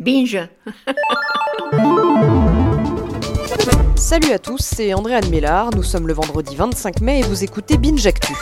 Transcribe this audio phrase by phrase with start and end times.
[0.00, 0.48] Binge.
[3.96, 7.76] Salut à tous, c'est André-Anne Mélard, nous sommes le vendredi 25 mai et vous écoutez
[7.76, 8.32] Binge Actu.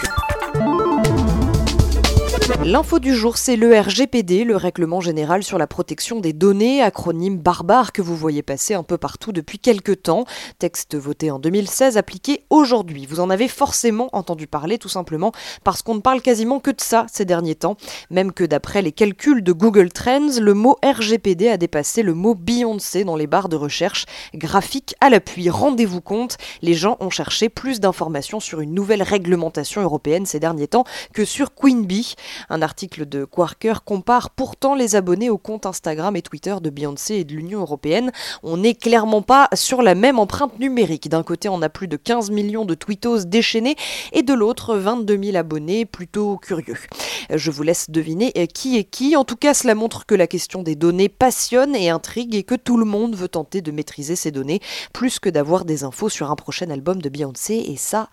[2.64, 7.38] L'info du jour, c'est le RGPD, le Règlement général sur la protection des données, acronyme
[7.38, 10.24] barbare que vous voyez passer un peu partout depuis quelques temps.
[10.58, 13.06] Texte voté en 2016, appliqué aujourd'hui.
[13.06, 15.30] Vous en avez forcément entendu parler, tout simplement
[15.62, 17.76] parce qu'on ne parle quasiment que de ça ces derniers temps.
[18.10, 22.34] Même que d'après les calculs de Google Trends, le mot RGPD a dépassé le mot
[22.34, 24.04] Beyoncé dans les barres de recherche.
[24.34, 25.48] Graphique à l'appui.
[25.48, 30.68] Rendez-vous compte, les gens ont cherché plus d'informations sur une nouvelle réglementation européenne ces derniers
[30.68, 30.84] temps
[31.14, 32.16] que sur Queen Bee.
[32.50, 37.16] Un article de Quarker compare pourtant les abonnés au compte Instagram et Twitter de Beyoncé
[37.16, 38.12] et de l'Union européenne.
[38.42, 41.08] On n'est clairement pas sur la même empreinte numérique.
[41.08, 43.76] D'un côté, on a plus de 15 millions de tweetos déchaînés
[44.12, 46.78] et de l'autre, 22 000 abonnés plutôt curieux.
[47.34, 49.16] Je vous laisse deviner qui est qui.
[49.16, 52.54] En tout cas, cela montre que la question des données passionne et intrigue et que
[52.54, 54.60] tout le monde veut tenter de maîtriser ces données
[54.92, 57.54] plus que d'avoir des infos sur un prochain album de Beyoncé.
[57.54, 58.08] Et ça,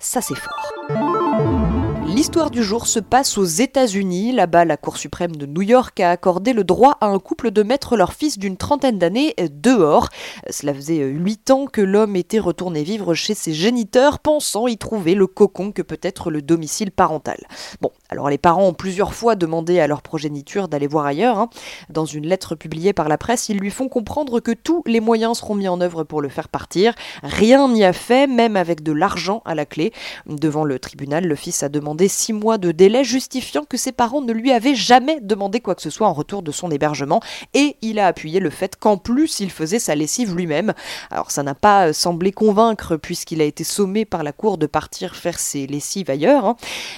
[0.00, 1.73] ça c'est fort.
[2.14, 4.30] L'histoire du jour se passe aux États-Unis.
[4.30, 7.64] Là-bas, la Cour suprême de New York a accordé le droit à un couple de
[7.64, 10.08] mettre leur fils d'une trentaine d'années dehors.
[10.48, 15.16] Cela faisait huit ans que l'homme était retourné vivre chez ses géniteurs, pensant y trouver
[15.16, 17.38] le cocon que peut être le domicile parental.
[17.80, 21.40] Bon, alors les parents ont plusieurs fois demandé à leur progéniture d'aller voir ailleurs.
[21.40, 21.50] Hein.
[21.90, 25.38] Dans une lettre publiée par la presse, ils lui font comprendre que tous les moyens
[25.38, 26.94] seront mis en œuvre pour le faire partir.
[27.24, 29.92] Rien n'y a fait, même avec de l'argent à la clé.
[30.26, 34.20] Devant le tribunal, le fils a demandé six mois de délai, justifiant que ses parents
[34.20, 37.20] ne lui avaient jamais demandé quoi que ce soit en retour de son hébergement,
[37.54, 40.74] et il a appuyé le fait qu'en plus il faisait sa lessive lui-même.
[41.10, 45.16] Alors ça n'a pas semblé convaincre puisqu'il a été sommé par la cour de partir
[45.16, 46.56] faire ses lessives ailleurs, hein.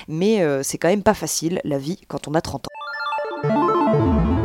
[0.08, 2.75] mais euh, c'est quand même pas facile la vie quand on a 30 ans.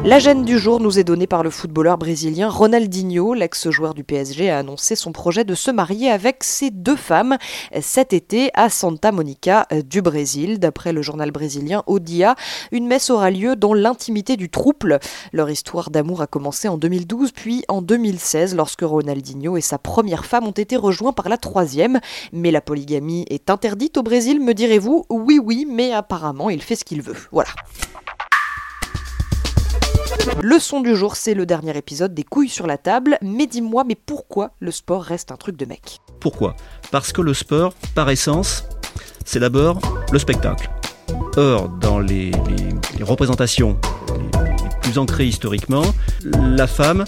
[0.03, 3.35] La gêne du jour nous est donnée par le footballeur brésilien Ronaldinho.
[3.35, 7.37] L'ex-joueur du PSG a annoncé son projet de se marier avec ses deux femmes
[7.81, 10.57] cet été à Santa Monica euh, du Brésil.
[10.57, 12.35] D'après le journal brésilien Odia,
[12.71, 14.99] une messe aura lieu dans l'intimité du trouble.
[15.33, 20.25] Leur histoire d'amour a commencé en 2012 puis en 2016 lorsque Ronaldinho et sa première
[20.25, 21.99] femme ont été rejoints par la troisième.
[22.33, 26.75] Mais la polygamie est interdite au Brésil, me direz-vous Oui, oui, mais apparemment il fait
[26.75, 27.17] ce qu'il veut.
[27.31, 27.51] Voilà.
[30.43, 33.17] Le son du jour, c'est le dernier épisode des couilles sur la table.
[33.21, 35.99] Mais dis-moi, mais pourquoi le sport reste un truc de mec?
[36.19, 36.55] Pourquoi?
[36.91, 38.65] Parce que le sport, par essence,
[39.25, 39.79] c'est d'abord
[40.11, 40.69] le spectacle.
[41.37, 42.31] Or, dans les,
[43.01, 43.77] représentations
[44.13, 45.85] les plus ancrées historiquement,
[46.23, 47.05] la femme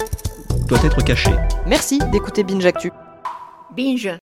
[0.67, 1.35] doit être cachée.
[1.67, 2.91] Merci d'écouter Binge Actu.
[3.75, 4.17] Binge